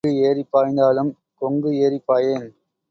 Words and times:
எங்கு 0.03 0.21
ஏறிப் 0.21 0.49
பாய்ந்தாலும் 0.49 1.09
கொங்கு 1.37 1.71
ஏறிப் 1.77 2.07
பாயேன். 2.07 2.47